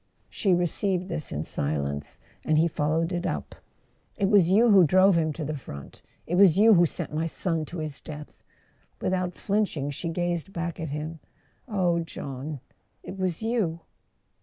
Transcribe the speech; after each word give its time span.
She 0.31 0.55
received 0.55 1.09
this 1.09 1.31
in 1.31 1.43
silence, 1.43 2.19
and 2.43 2.57
he 2.57 2.67
followed 2.67 3.11
it 3.13 3.27
up. 3.27 3.53
"It 4.17 4.29
was 4.29 4.49
you 4.49 4.71
who 4.71 4.83
drove 4.83 5.15
him 5.15 5.31
to 5.33 5.45
the 5.45 5.53
front—it 5.55 6.33
was 6.33 6.57
you 6.57 6.73
who 6.73 6.87
sent 6.87 7.13
my 7.13 7.27
son 7.27 7.65
to 7.65 7.77
his 7.77 8.01
death!" 8.01 8.41
Without 8.99 9.35
flinching, 9.35 9.91
she 9.91 10.09
gazed 10.09 10.51
back 10.53 10.79
at 10.79 10.89
him. 10.89 11.19
"Oh, 11.67 11.99
John—it 11.99 13.19
was 13.19 13.43
you 13.43 13.81